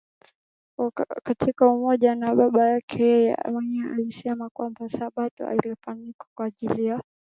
katika 1.23 1.67
Umoja 1.67 2.15
na 2.15 2.35
Baba 2.35 2.67
yake 2.69 3.03
Yeye 3.03 3.37
Mwenyewe 3.51 3.91
alisema 3.93 4.49
kwamba 4.49 4.89
Sabato 4.89 5.51
ilifanyika 5.53 6.25
kwa 6.37 6.45
ajili 6.45 6.85
ya 6.85 7.01